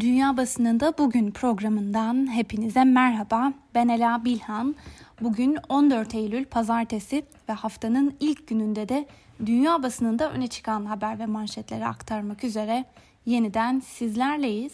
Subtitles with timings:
[0.00, 3.52] Dünya Basınında Bugün programından hepinize merhaba.
[3.74, 4.74] Ben Ela Bilhan.
[5.20, 9.06] Bugün 14 Eylül Pazartesi ve haftanın ilk gününde de
[9.46, 12.84] dünya basınında öne çıkan haber ve manşetleri aktarmak üzere
[13.26, 14.72] yeniden sizlerleyiz.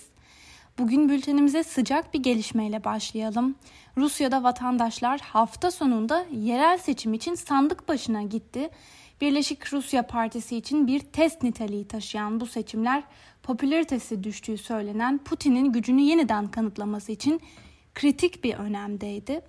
[0.79, 3.55] Bugün bültenimize sıcak bir gelişmeyle başlayalım.
[3.97, 8.71] Rusya'da vatandaşlar hafta sonunda yerel seçim için sandık başına gitti.
[9.21, 13.03] Birleşik Rusya Partisi için bir test niteliği taşıyan bu seçimler
[13.43, 17.41] popülaritesi düştüğü söylenen Putin'in gücünü yeniden kanıtlaması için
[17.95, 19.41] kritik bir önemdeydi.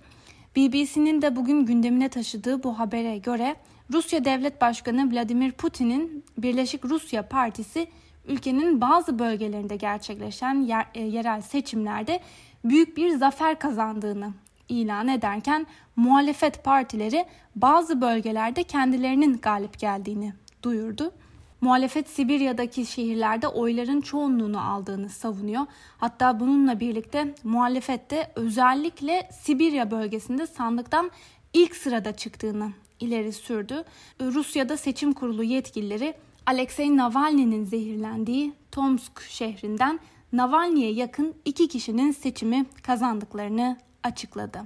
[0.56, 3.56] BBC'nin de bugün gündemine taşıdığı bu habere göre
[3.92, 7.86] Rusya Devlet Başkanı Vladimir Putin'in Birleşik Rusya Partisi
[8.28, 12.20] ülkenin bazı bölgelerinde gerçekleşen yer, e, yerel seçimlerde
[12.64, 14.32] büyük bir zafer kazandığını
[14.72, 17.26] ilan ederken muhalefet partileri
[17.56, 21.12] bazı bölgelerde kendilerinin galip geldiğini duyurdu.
[21.60, 25.66] Muhalefet Sibirya'daki şehirlerde oyların çoğunluğunu aldığını savunuyor.
[25.98, 31.10] Hatta bununla birlikte muhalefet de özellikle Sibirya bölgesinde sandıktan
[31.52, 33.84] ilk sırada çıktığını ileri sürdü.
[34.20, 36.14] Rusya'da seçim kurulu yetkilileri
[36.46, 40.00] Alexei Navalny'nin zehirlendiği Tomsk şehrinden
[40.32, 44.60] Navalny'e yakın iki kişinin seçimi kazandıklarını açıkladı.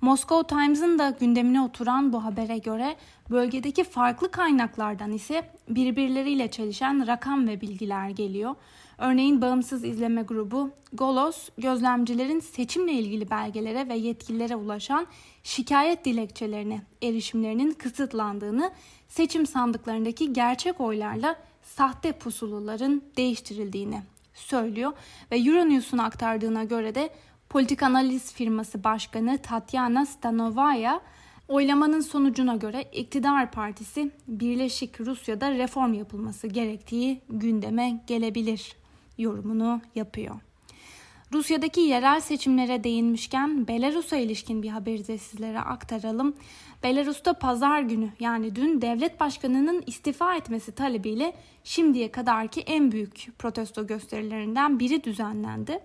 [0.00, 2.96] Moscow Times'ın da gündemine oturan bu habere göre
[3.30, 8.54] bölgedeki farklı kaynaklardan ise birbirleriyle çelişen rakam ve bilgiler geliyor.
[8.98, 15.06] Örneğin bağımsız izleme grubu Golos, gözlemcilerin seçimle ilgili belgelere ve yetkililere ulaşan
[15.42, 18.70] şikayet dilekçelerine erişimlerinin kısıtlandığını,
[19.08, 24.02] seçim sandıklarındaki gerçek oylarla sahte pusuluların değiştirildiğini
[24.34, 24.92] söylüyor
[25.32, 27.10] ve Euronews'un aktardığına göre de
[27.56, 31.00] politik analiz firması başkanı Tatyana Stanovaya
[31.48, 38.76] oylamanın sonucuna göre iktidar partisi Birleşik Rusya'da reform yapılması gerektiği gündeme gelebilir
[39.18, 40.36] yorumunu yapıyor.
[41.32, 46.36] Rusya'daki yerel seçimlere değinmişken Belarus'a ilişkin bir haberi de sizlere aktaralım.
[46.82, 53.86] Belarus'ta pazar günü yani dün devlet başkanının istifa etmesi talebiyle şimdiye kadarki en büyük protesto
[53.86, 55.80] gösterilerinden biri düzenlendi.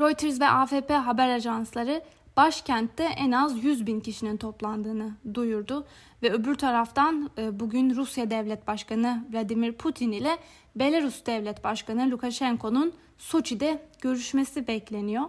[0.00, 2.02] Reuters ve AFP haber ajansları
[2.36, 5.86] başkentte en az 100 bin kişinin toplandığını duyurdu
[6.22, 10.38] ve öbür taraftan e, bugün Rusya Devlet Başkanı Vladimir Putin ile
[10.76, 15.24] Belarus Devlet Başkanı Lukashenko'nun Soçi'de görüşmesi bekleniyor.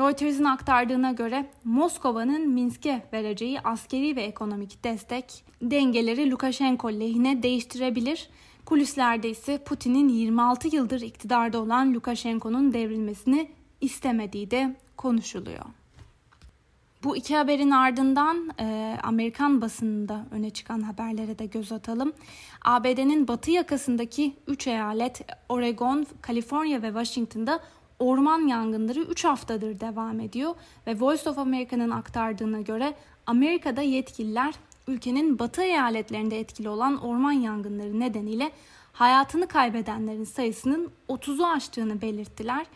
[0.00, 8.28] Reuters'ın aktardığına göre Moskova'nın Minsk'e vereceği askeri ve ekonomik destek dengeleri Lukashenko lehine değiştirebilir.
[8.64, 13.48] Kulislerde ise Putin'in 26 yıldır iktidarda olan Lukashenko'nun devrilmesini
[13.80, 15.64] istemediği de konuşuluyor.
[17.04, 22.12] Bu iki haberin ardından e, Amerikan basınında öne çıkan haberlere de göz atalım.
[22.64, 27.60] ABD'nin batı yakasındaki 3 eyalet Oregon, Kaliforniya ve Washington'da
[27.98, 30.54] orman yangınları 3 haftadır devam ediyor
[30.86, 32.94] ve Voice of America'nın aktardığına göre
[33.26, 34.54] Amerika'da yetkililer
[34.88, 38.52] ülkenin batı eyaletlerinde etkili olan orman yangınları nedeniyle
[38.92, 42.66] hayatını kaybedenlerin sayısının 30'u aştığını belirttiler.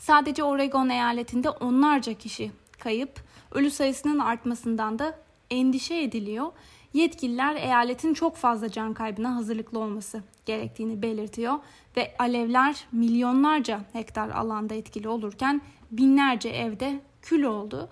[0.00, 3.20] Sadece Oregon eyaletinde onlarca kişi kayıp,
[3.52, 5.18] ölü sayısının artmasından da
[5.50, 6.52] endişe ediliyor.
[6.92, 11.54] Yetkililer eyaletin çok fazla can kaybına hazırlıklı olması gerektiğini belirtiyor
[11.96, 15.60] ve alevler milyonlarca hektar alanda etkili olurken
[15.90, 17.88] binlerce evde kül oldu.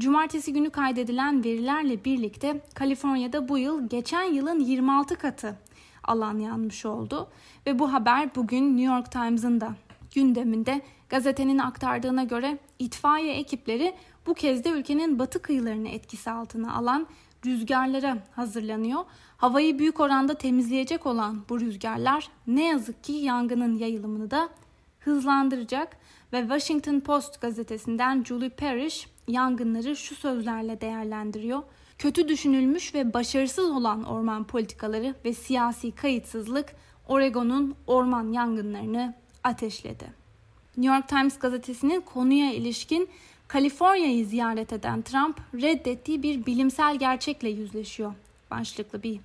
[0.00, 5.58] Cumartesi günü kaydedilen verilerle birlikte Kaliforniya'da bu yıl geçen yılın 26 katı
[6.04, 7.28] alan yanmış oldu
[7.66, 9.74] ve bu haber bugün New York Times'ın da
[10.14, 13.94] gündeminde gazetenin aktardığına göre itfaiye ekipleri
[14.26, 17.06] bu kez de ülkenin batı kıyılarını etkisi altına alan
[17.46, 19.04] rüzgarlara hazırlanıyor.
[19.36, 24.48] Havayı büyük oranda temizleyecek olan bu rüzgarlar ne yazık ki yangının yayılımını da
[25.00, 25.96] hızlandıracak
[26.32, 31.62] ve Washington Post gazetesinden Julie Parrish yangınları şu sözlerle değerlendiriyor.
[31.98, 36.74] Kötü düşünülmüş ve başarısız olan orman politikaları ve siyasi kayıtsızlık
[37.08, 39.14] Oregon'un orman yangınlarını
[39.44, 40.20] ateşledi.
[40.76, 43.08] New York Times gazetesinin konuya ilişkin
[43.48, 48.12] Kaliforniya'yı ziyaret eden Trump reddettiği bir bilimsel gerçekle yüzleşiyor
[48.50, 49.20] başlıklı bir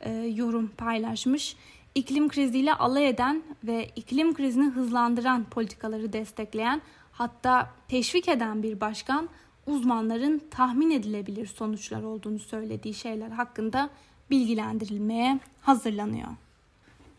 [0.00, 1.56] e, yorum paylaşmış.
[1.94, 9.28] İklim kriziyle alay eden ve iklim krizini hızlandıran politikaları destekleyen hatta teşvik eden bir başkan
[9.66, 13.90] uzmanların tahmin edilebilir sonuçlar olduğunu söylediği şeyler hakkında
[14.30, 16.28] bilgilendirilmeye hazırlanıyor.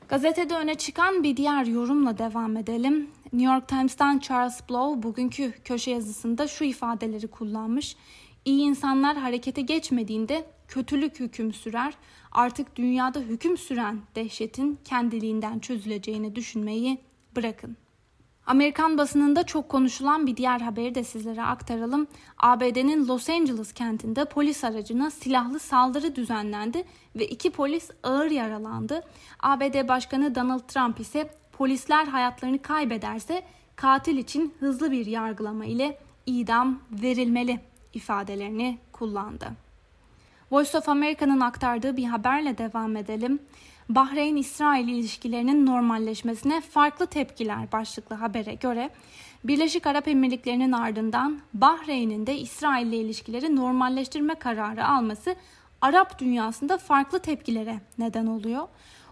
[0.10, 3.10] Gazetede öne çıkan bir diğer yorumla devam edelim.
[3.34, 7.96] New York Times'tan Charles Blow bugünkü köşe yazısında şu ifadeleri kullanmış.
[8.46, 11.94] İyi insanlar harekete geçmediğinde kötülük hüküm sürer.
[12.32, 16.98] Artık dünyada hüküm süren dehşetin kendiliğinden çözüleceğini düşünmeyi
[17.36, 17.78] bırakın.
[18.48, 22.08] Amerikan basınında çok konuşulan bir diğer haberi de sizlere aktaralım.
[22.38, 26.84] ABD'nin Los Angeles kentinde polis aracına silahlı saldırı düzenlendi
[27.16, 29.04] ve iki polis ağır yaralandı.
[29.40, 33.44] ABD Başkanı Donald Trump ise polisler hayatlarını kaybederse
[33.76, 37.60] katil için hızlı bir yargılama ile idam verilmeli
[37.94, 39.48] ifadelerini kullandı.
[40.52, 43.40] Voice of America'nın aktardığı bir haberle devam edelim.
[43.90, 48.90] Bahreyn-İsrail ilişkilerinin normalleşmesine farklı tepkiler başlıklı habere göre
[49.44, 55.36] Birleşik Arap Emirlikleri'nin ardından Bahreyn'in de İsrail ile ilişkileri normalleştirme kararı alması
[55.82, 58.68] Arap dünyasında farklı tepkilere neden oluyor.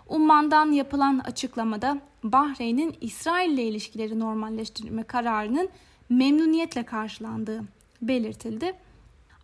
[0.07, 5.69] Umman'dan yapılan açıklamada Bahreyn'in İsrail ile ilişkileri normalleştirme kararının
[6.09, 7.63] memnuniyetle karşılandığı
[8.01, 8.73] belirtildi.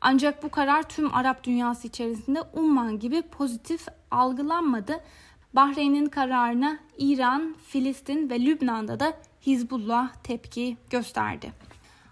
[0.02, 5.00] Ancak bu karar tüm Arap dünyası içerisinde Umman gibi pozitif algılanmadı.
[5.54, 9.14] Bahreyn'in kararına İran, Filistin ve Lübnan'da da
[9.46, 11.52] Hizbullah tepki gösterdi.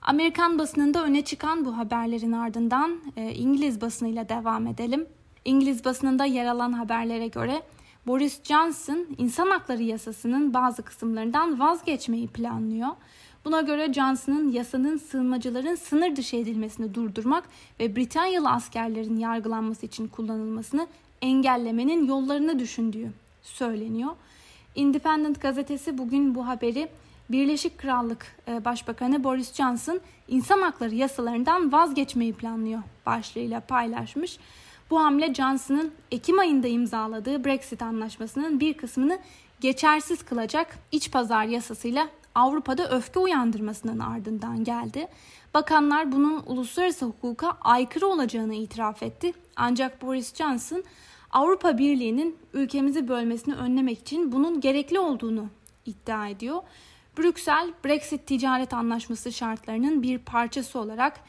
[0.02, 5.08] Amerikan basınında öne çıkan bu haberlerin ardından e, İngiliz basınıyla devam edelim.
[5.46, 7.62] İngiliz basınında yer alan haberlere göre
[8.08, 12.90] Boris Johnson insan hakları yasasının bazı kısımlarından vazgeçmeyi planlıyor.
[13.48, 17.44] Buna göre Johnson'ın yasanın sığınmacıların sınır dışı edilmesini durdurmak
[17.80, 20.88] ve Britanyalı askerlerin yargılanması için kullanılmasını
[21.22, 23.12] engellemenin yollarını düşündüğü
[23.42, 24.12] söyleniyor.
[24.76, 26.90] Independent gazetesi bugün bu haberi
[27.30, 34.38] Birleşik Krallık e, Başbakanı Boris Johnson insan hakları yasalarından vazgeçmeyi planlıyor başlığıyla paylaşmış.
[34.90, 39.20] Bu hamle Johnson'ın Ekim ayında imzaladığı Brexit anlaşmasının bir kısmını
[39.62, 45.07] geçersiz kılacak iç pazar yasasıyla Avrupa'da öfke uyandırmasının ardından geldi.
[45.54, 49.34] Bakanlar bunun uluslararası hukuka aykırı olacağını itiraf etti.
[49.56, 50.84] Ancak Boris Johnson
[51.31, 55.45] Avrupa Birliği'nin ülkemizi bölmesini önlemek için bunun gerekli olduğunu
[55.86, 56.62] iddia ediyor.
[57.18, 61.19] Brüksel, Brexit ticaret anlaşması şartlarının bir parçası olarak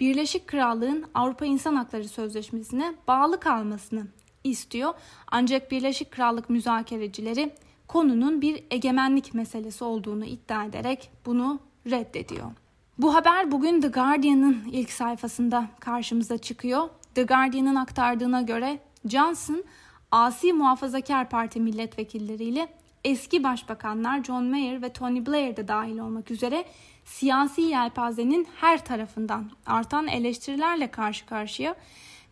[0.00, 4.06] Birleşik Krallığın Avrupa İnsan Hakları Sözleşmesi'ne bağlı kalmasını
[4.44, 4.94] istiyor.
[5.28, 7.52] Ancak Birleşik Krallık müzakerecileri
[7.88, 12.50] konunun bir egemenlik meselesi olduğunu iddia ederek bunu reddediyor.
[12.98, 16.88] Bu haber bugün The Guardian'ın ilk sayfasında karşımıza çıkıyor.
[17.14, 19.64] The Guardian'ın aktardığına göre Johnson,
[20.10, 22.68] Asi Muhafazakar Parti milletvekilleriyle
[23.04, 26.64] eski başbakanlar John Mayer ve Tony Blair de dahil olmak üzere
[27.04, 31.74] siyasi yelpazenin her tarafından artan eleştirilerle karşı karşıya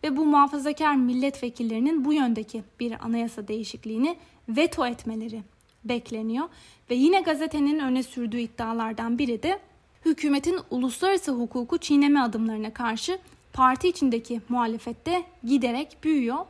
[0.03, 4.17] ve bu muhafazakar milletvekillerinin bu yöndeki bir anayasa değişikliğini
[4.49, 5.41] veto etmeleri
[5.85, 6.49] bekleniyor.
[6.89, 9.59] Ve yine gazetenin öne sürdüğü iddialardan biri de
[10.05, 13.19] hükümetin uluslararası hukuku çiğneme adımlarına karşı
[13.53, 16.45] parti içindeki muhalefette giderek büyüyor.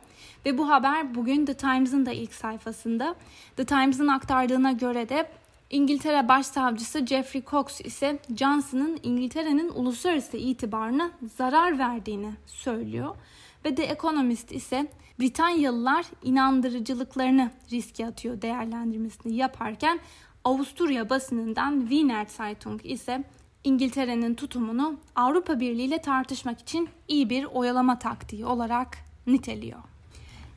[0.46, 3.14] Ve bu haber bugün The Times'ın da ilk sayfasında.
[3.56, 5.30] The Times'ın aktardığına göre de
[5.70, 13.14] İngiltere Başsavcısı Jeffrey Cox ise Johnson'ın İngiltere'nin uluslararası itibarına zarar verdiğini söylüyor.
[13.64, 14.86] Ve The Economist ise
[15.20, 20.00] Britanyalılar inandırıcılıklarını riske atıyor değerlendirmesini yaparken
[20.44, 23.24] Avusturya basınından Wiener Zeitung ise
[23.64, 29.80] İngiltere'nin tutumunu Avrupa Birliği ile tartışmak için iyi bir oyalama taktiği olarak niteliyor.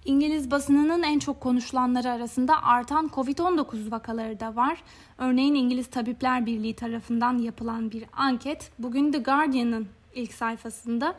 [0.06, 4.84] İngiliz basınının en çok konuşulanları arasında artan Covid-19 vakaları da var.
[5.18, 11.16] Örneğin İngiliz Tabipler Birliği tarafından yapılan bir anket bugün The Guardian'ın ilk sayfasında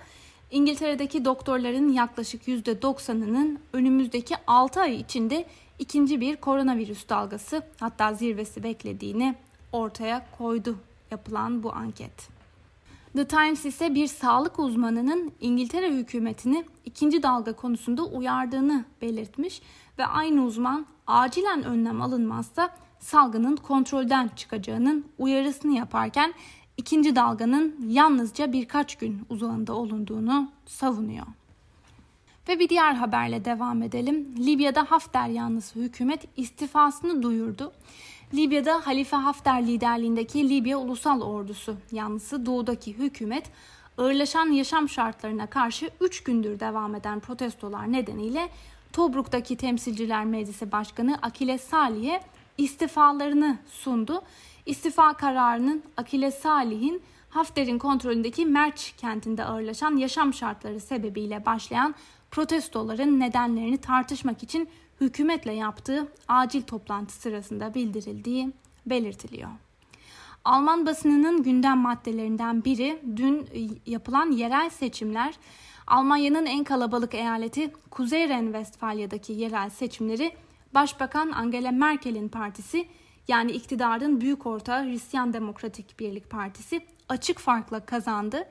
[0.52, 5.46] İngiltere'deki doktorların yaklaşık %90'ının önümüzdeki 6 ay içinde
[5.78, 9.34] ikinci bir koronavirüs dalgası hatta zirvesi beklediğini
[9.72, 10.76] ortaya koydu
[11.10, 12.28] yapılan bu anket.
[13.16, 19.62] The Times ise bir sağlık uzmanının İngiltere hükümetini ikinci dalga konusunda uyardığını belirtmiş
[19.98, 26.34] ve aynı uzman acilen önlem alınmazsa salgının kontrolden çıkacağının uyarısını yaparken
[26.76, 31.26] ikinci dalganın yalnızca birkaç gün uzağında olunduğunu savunuyor.
[32.48, 34.34] Ve bir diğer haberle devam edelim.
[34.38, 37.72] Libya'da Hafter yanlısı hükümet istifasını duyurdu.
[38.34, 43.50] Libya'da Halife Hafter liderliğindeki Libya Ulusal Ordusu yanlısı doğudaki hükümet
[43.98, 48.48] ağırlaşan yaşam şartlarına karşı 3 gündür devam eden protestolar nedeniyle
[48.92, 52.20] Tobruk'taki Temsilciler Meclisi Başkanı Akile Salih'e
[52.58, 54.22] istifalarını sundu.
[54.66, 61.94] İstifa kararının Akile Salih'in Hafter'in kontrolündeki Merç kentinde ağırlaşan yaşam şartları sebebiyle başlayan
[62.30, 64.68] protestoların nedenlerini tartışmak için
[65.00, 68.52] hükümetle yaptığı acil toplantı sırasında bildirildiği
[68.86, 69.50] belirtiliyor.
[70.44, 73.48] Alman basınının gündem maddelerinden biri dün
[73.86, 75.34] yapılan yerel seçimler.
[75.86, 80.32] Almanya'nın en kalabalık eyaleti Kuzey Ren-Vestfalya'daki yerel seçimleri
[80.74, 82.88] Başbakan Angela Merkel'in partisi
[83.28, 88.48] yani iktidarın büyük ortağı Hristiyan Demokratik Birlik Partisi açık farkla kazandı.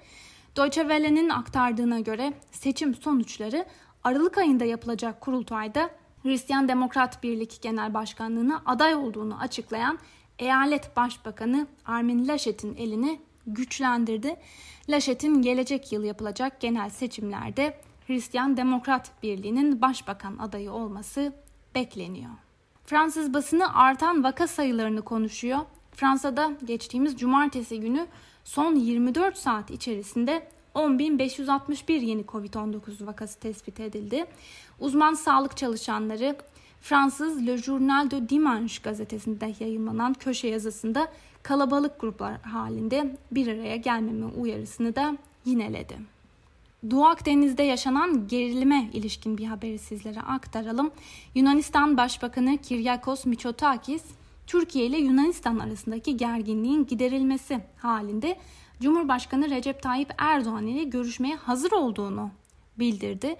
[0.58, 3.66] Deutsche Welle'nin aktardığına göre seçim sonuçları
[4.04, 5.90] Aralık ayında yapılacak kurultayda
[6.24, 10.00] Hristiyan Demokrat Birlik Genel Başkanlığı'na aday olduğunu açıklayan
[10.40, 14.36] eyalet başbakanı Armin Laschet'in elini güçlendirdi.
[14.90, 21.34] Laschet'in gelecek yıl yapılacak genel seçimlerde Hristiyan Demokrat Birliği'nin başbakan adayı olması
[21.75, 22.32] bekleniyor.
[22.84, 25.60] Fransız basını artan vaka sayılarını konuşuyor.
[25.92, 28.08] Fransa'da geçtiğimiz cumartesi günü
[28.44, 34.26] son 24 saat içerisinde 10.561 yeni Covid-19 vakası tespit edildi.
[34.80, 36.36] Uzman sağlık çalışanları
[36.82, 41.08] Fransız Le Journal de Dimanche gazetesinde yayınlanan köşe yazısında
[41.44, 45.98] kalabalık gruplar halinde bir araya gelmeme uyarısını da yineledi.
[46.90, 50.92] Doğu Akdeniz'de yaşanan gerilime ilişkin bir haberi sizlere aktaralım.
[51.36, 54.04] Yunanistan Başbakanı Kiryakos Mitsotakis,
[54.48, 58.38] Türkiye ile Yunanistan arasındaki gerginliğin giderilmesi halinde
[58.82, 62.32] Cumhurbaşkanı Recep Tayyip Erdoğan ile görüşmeye hazır olduğunu
[62.80, 63.36] bildirdi.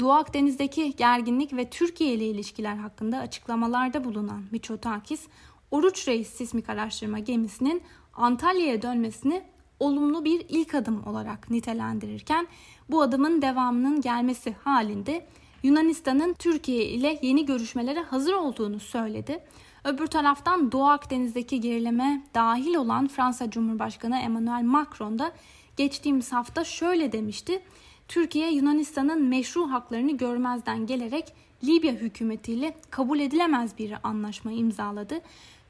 [0.00, 5.26] Doğu Akdeniz'deki gerginlik ve Türkiye ile ilişkiler hakkında açıklamalarda bulunan Mitsotakis,
[5.70, 7.82] Oruç Reis sismik araştırma gemisinin
[8.14, 9.42] Antalya'ya dönmesini
[9.82, 12.46] olumlu bir ilk adım olarak nitelendirirken
[12.90, 15.26] bu adımın devamının gelmesi halinde
[15.62, 19.44] Yunanistan'ın Türkiye ile yeni görüşmelere hazır olduğunu söyledi.
[19.84, 25.32] Öbür taraftan Doğu Akdeniz'deki gerileme dahil olan Fransa Cumhurbaşkanı Emmanuel Macron da
[25.76, 27.62] geçtiğimiz hafta şöyle demişti.
[28.08, 31.32] Türkiye Yunanistan'ın meşru haklarını görmezden gelerek
[31.64, 35.20] Libya hükümetiyle kabul edilemez bir anlaşma imzaladı.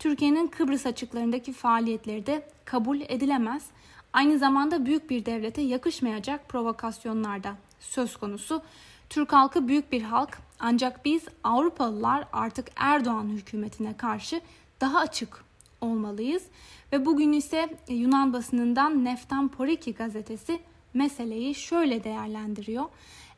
[0.03, 3.67] Türkiye'nin Kıbrıs açıklarındaki faaliyetleri de kabul edilemez.
[4.13, 8.63] Aynı zamanda büyük bir devlete yakışmayacak provokasyonlarda söz konusu.
[9.11, 14.41] Türk halkı büyük bir halk ancak biz Avrupalılar artık Erdoğan hükümetine karşı
[14.81, 15.45] daha açık
[15.81, 16.43] olmalıyız.
[16.93, 20.61] Ve bugün ise Yunan basınından Neftan Poriki gazetesi
[20.95, 22.85] meseleyi şöyle değerlendiriyor.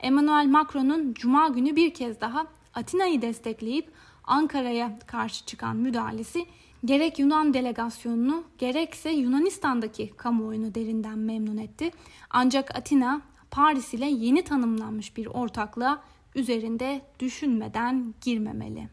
[0.01, 3.91] Emmanuel Macron'un cuma günü bir kez daha Atina'yı destekleyip
[4.27, 6.47] Ankara'ya karşı çıkan müdahalesi
[6.85, 11.91] gerek Yunan delegasyonunu gerekse Yunanistan'daki kamuoyunu derinden memnun etti.
[12.31, 16.03] Ancak Atina Paris ile yeni tanımlanmış bir ortaklığa
[16.35, 18.89] üzerinde düşünmeden girmemeli.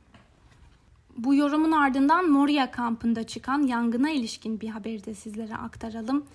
[1.17, 6.25] Bu yorumun ardından Moria kampında çıkan yangına ilişkin bir haberi de sizlere aktaralım.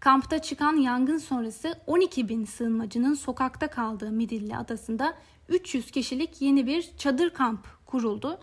[0.00, 5.14] Kampta çıkan yangın sonrası 12 bin sığınmacının sokakta kaldığı Midilli adasında
[5.48, 8.38] 300 kişilik yeni bir çadır kamp kuruldu.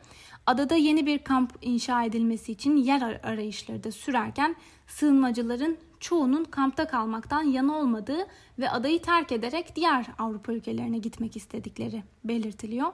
[0.46, 4.56] Adada yeni bir kamp inşa edilmesi için yer arayışları da sürerken
[4.88, 8.28] sığınmacıların çoğunun kampta kalmaktan yana olmadığı
[8.60, 12.94] ve adayı terk ederek diğer Avrupa ülkelerine gitmek istedikleri belirtiliyor.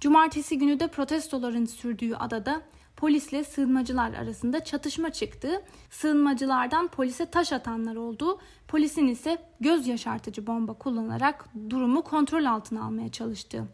[0.00, 2.62] Cumartesi günü de protestoların sürdüğü adada
[2.96, 5.62] polisle sığınmacılar arasında çatışma çıktı.
[5.90, 8.38] Sığınmacılardan polise taş atanlar oldu.
[8.68, 13.64] Polisin ise göz yaşartıcı bomba kullanarak durumu kontrol altına almaya çalıştığı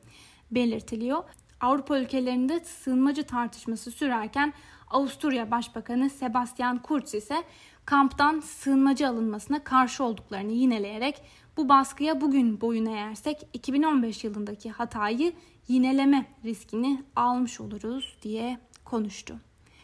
[0.51, 1.25] belirtiliyor.
[1.61, 4.53] Avrupa ülkelerinde sığınmacı tartışması sürerken
[4.91, 7.45] Avusturya Başbakanı Sebastian Kurz ise
[7.85, 11.23] kamptan sığınmacı alınmasına karşı olduklarını yineleyerek
[11.57, 15.33] bu baskıya bugün boyun eğersek 2015 yılındaki hatayı
[15.69, 19.37] yineleme riskini almış oluruz diye konuştu.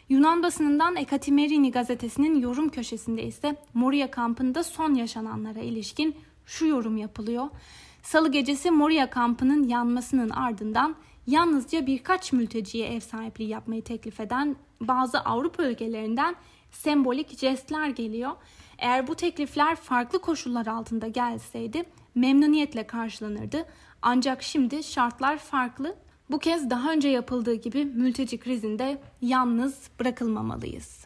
[0.09, 7.47] Yunan basınından Ekatimerini gazetesinin yorum köşesinde ise Moria kampında son yaşananlara ilişkin şu yorum yapılıyor.
[8.03, 10.95] Salı gecesi Moria kampının yanmasının ardından
[11.27, 16.35] yalnızca birkaç mülteciye ev sahipliği yapmayı teklif eden bazı Avrupa ülkelerinden
[16.71, 18.31] sembolik jestler geliyor.
[18.77, 21.83] Eğer bu teklifler farklı koşullar altında gelseydi
[22.15, 23.65] memnuniyetle karşılanırdı.
[24.01, 25.95] Ancak şimdi şartlar farklı.
[26.31, 31.05] Bu kez daha önce yapıldığı gibi mülteci krizinde yalnız bırakılmamalıyız.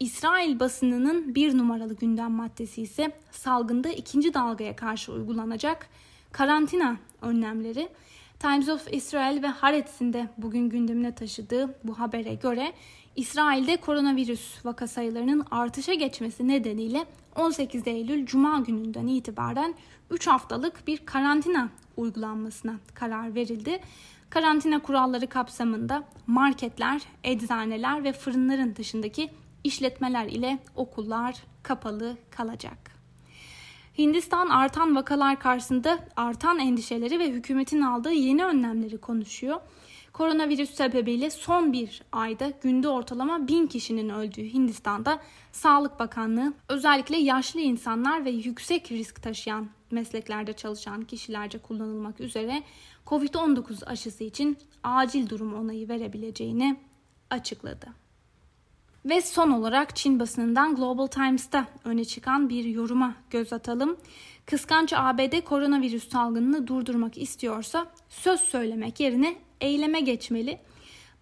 [0.00, 5.88] İsrail basınının bir numaralı gündem maddesi ise salgında ikinci dalgaya karşı uygulanacak
[6.32, 7.88] karantina önlemleri.
[8.38, 12.72] Times of Israel ve Haaretz'in de bugün gündemine taşıdığı bu habere göre
[13.16, 17.04] İsrail'de koronavirüs vaka sayılarının artışa geçmesi nedeniyle
[17.36, 19.74] 18 Eylül Cuma gününden itibaren
[20.10, 23.80] 3 haftalık bir karantina uygulanmasına karar verildi.
[24.30, 29.30] Karantina kuralları kapsamında marketler, eczaneler ve fırınların dışındaki
[29.64, 32.93] işletmeler ile okullar kapalı kalacak.
[33.98, 39.60] Hindistan artan vakalar karşısında artan endişeleri ve hükümetin aldığı yeni önlemleri konuşuyor.
[40.12, 45.20] Koronavirüs sebebiyle son bir ayda günde ortalama bin kişinin öldüğü Hindistan'da
[45.52, 52.62] Sağlık Bakanlığı özellikle yaşlı insanlar ve yüksek risk taşıyan mesleklerde çalışan kişilerce kullanılmak üzere
[53.06, 56.76] COVID-19 aşısı için acil durum onayı verebileceğini
[57.30, 58.03] açıkladı.
[59.04, 63.96] Ve son olarak Çin basınından Global Times'ta öne çıkan bir yoruma göz atalım.
[64.46, 70.58] Kıskanç ABD koronavirüs salgınını durdurmak istiyorsa söz söylemek yerine eyleme geçmeli.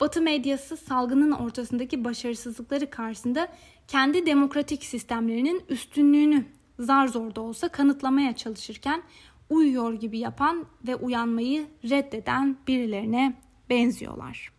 [0.01, 3.49] Batı medyası salgının ortasındaki başarısızlıkları karşısında
[3.89, 6.45] kendi demokratik sistemlerinin üstünlüğünü
[6.79, 9.03] zar zor da olsa kanıtlamaya çalışırken
[9.51, 13.35] uyuyor gibi yapan ve uyanmayı reddeden birilerine
[13.71, 14.53] benziyorlar.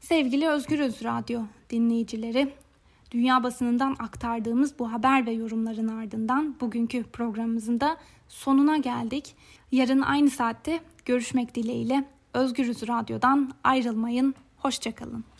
[0.00, 2.52] Sevgili Özgürüz Radyo dinleyicileri,
[3.10, 7.96] dünya basınından aktardığımız bu haber ve yorumların ardından bugünkü programımızın da
[8.28, 9.34] sonuna geldik.
[9.72, 14.34] Yarın aynı saatte görüşmek dileğiyle Özgürüz Radyo'dan ayrılmayın.
[14.56, 15.35] Hoşçakalın.